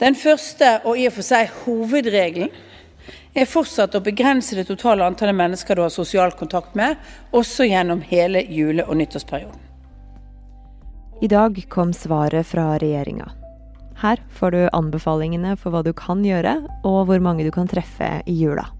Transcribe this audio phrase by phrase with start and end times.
[0.00, 2.48] Den første og i og for seg hovedregelen
[3.36, 6.96] er fortsatt å begrense det totale antallet mennesker du har sosial kontakt med,
[7.36, 9.60] også gjennom hele jule- og nyttårsperioden.
[11.20, 13.28] I dag kom svaret fra regjeringa.
[14.00, 18.22] Her får du anbefalingene for hva du kan gjøre, og hvor mange du kan treffe
[18.24, 18.70] i jula.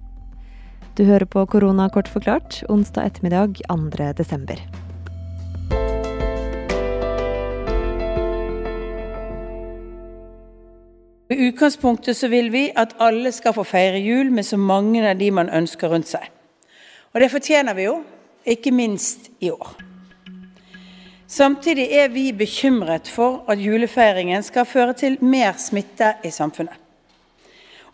[0.97, 4.15] Du hører på Korona kort forklart onsdag ettermiddag 2.
[4.17, 4.57] desember.
[11.31, 15.19] I utgangspunktet så vil vi at alle skal få feire jul med så mange av
[15.19, 16.25] de man ønsker rundt seg.
[17.15, 18.01] Og det fortjener vi jo,
[18.43, 19.77] ikke minst i år.
[21.31, 26.75] Samtidig er vi bekymret for at julefeiringen skal føre til mer smitte i samfunnet.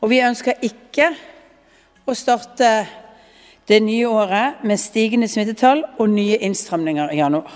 [0.00, 1.10] Og vi ønsker ikke
[2.08, 2.70] å starte
[3.68, 7.52] det nye året med stigende smittetall og nye innstramninger i januar.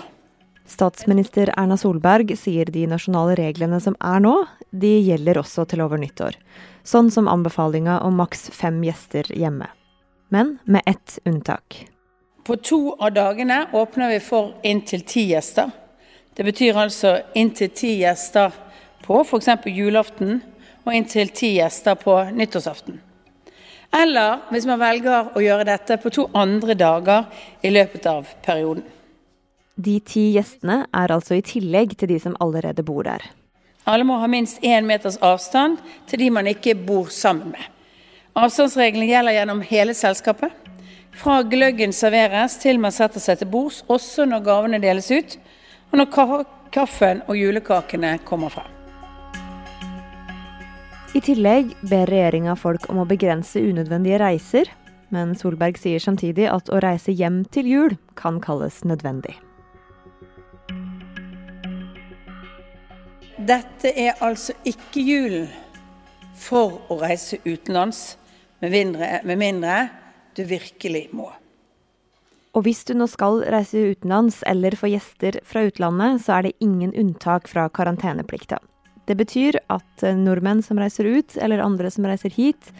[0.67, 4.35] Statsminister Erna Solberg sier de nasjonale reglene som er nå,
[4.71, 6.37] de gjelder også til over nyttår.
[6.87, 9.67] Sånn som anbefalinga om maks fem gjester hjemme.
[10.31, 11.85] Men med ett unntak.
[12.43, 15.69] På to av dagene åpner vi for inntil ti gjester.
[16.33, 18.55] Det betyr altså inntil ti gjester
[19.03, 19.49] på f.eks.
[19.65, 20.39] julaften
[20.85, 23.01] og inntil ti gjester på nyttårsaften.
[23.91, 27.27] Eller hvis man velger å gjøre dette på to andre dager
[27.61, 28.85] i løpet av perioden.
[29.75, 33.23] De ti gjestene er altså i tillegg til de som allerede bor der.
[33.89, 37.63] Alle må ha minst én meters avstand til de man ikke bor sammen med.
[38.37, 40.51] Avstandsreglene gjelder gjennom hele selskapet.
[41.11, 45.35] Fra gløggen serveres til man setter seg til bords, også når gavene deles ut,
[45.91, 48.69] og når kaffen og julekakene kommer frem.
[51.11, 54.71] I tillegg ber regjeringa folk om å begrense unødvendige reiser,
[55.11, 59.35] men Solberg sier samtidig at å reise hjem til jul kan kalles nødvendig.
[63.37, 65.47] Dette er altså ikke julen
[66.41, 68.17] for å reise utenlands,
[68.61, 69.75] med mindre, med mindre
[70.37, 71.29] du virkelig må.
[72.51, 76.57] Og hvis du nå skal reise utenlands eller få gjester fra utlandet, så er det
[76.59, 78.59] ingen unntak fra karanteneplikta.
[79.07, 82.73] Det betyr at nordmenn som reiser ut, eller andre som reiser hit,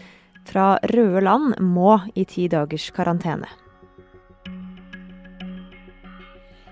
[0.45, 3.47] fra røde land, må i ti dagers karantene.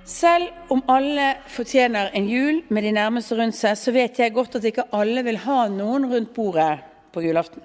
[0.09, 4.57] Selv om alle fortjener en jul med de nærmeste rundt seg, så vet jeg godt
[4.57, 6.79] at ikke alle vil ha noen rundt bordet
[7.13, 7.61] på julaften.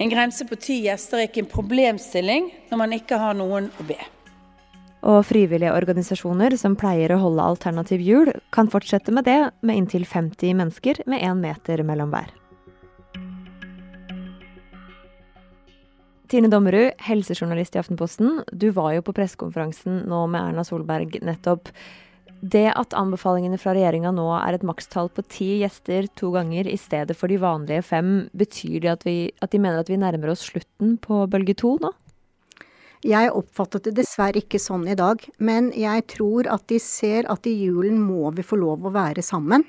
[0.00, 3.86] En grense på ti gjester er ikke en problemstilling når man ikke har noen å
[3.86, 4.00] be.
[5.06, 10.02] Og frivillige organisasjoner som pleier å holde alternativ jul, kan fortsette med det med inntil
[10.08, 12.34] 50 mennesker med én meter mellom hver.
[16.30, 18.44] Tine Dommerud, helsejournalist i Aftenposten.
[18.52, 21.72] Du var jo på pressekonferansen nå med Erna Solberg nettopp.
[22.40, 26.76] Det at anbefalingene fra regjeringa nå er et makstall på ti gjester to ganger i
[26.78, 30.30] stedet for de vanlige fem, betyr det at, vi, at de mener at vi nærmer
[30.30, 31.90] oss slutten på bølge to nå?
[33.02, 37.50] Jeg oppfattet det dessverre ikke sånn i dag, men jeg tror at de ser at
[37.50, 39.66] i julen må vi få lov å være sammen.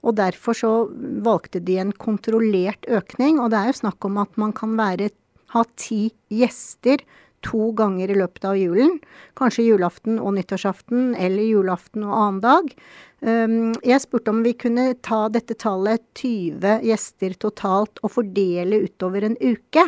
[0.00, 0.76] Og derfor så
[1.20, 5.12] valgte de en kontrollert økning, og det er jo snakk om at man kan være
[5.54, 7.02] ha ti gjester
[7.44, 8.98] to ganger i løpet av julen.
[9.38, 12.72] Kanskje julaften og nyttårsaften, eller julaften og annen dag.
[13.20, 19.28] Um, jeg spurte om vi kunne ta dette tallet 20 gjester totalt og fordele utover
[19.28, 19.86] en uke.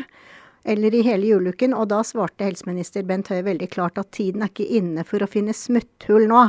[0.65, 1.75] Eller i hele juleuken.
[1.75, 5.31] Og da svarte helseminister Bent Høie veldig klart at tiden er ikke inne for å
[5.31, 6.45] finne smutthull nå.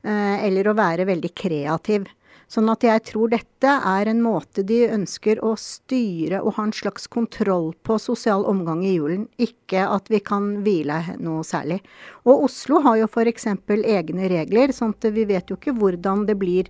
[0.00, 2.08] Uh, eller å være veldig kreativ.
[2.50, 6.74] Sånn at jeg tror dette er en måte de ønsker å styre og ha en
[6.74, 11.78] slags kontroll på sosial omgang i julen, ikke at vi kan hvile noe særlig.
[12.26, 13.46] Og Oslo har jo f.eks.
[13.78, 16.66] egne regler, sånn at vi vet jo ikke hvordan det blir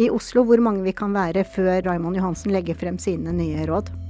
[0.00, 4.07] i Oslo, hvor mange vi kan være før Raymond Johansen legger frem sine nye råd.